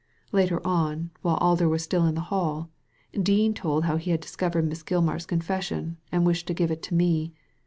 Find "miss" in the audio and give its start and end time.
4.67-4.81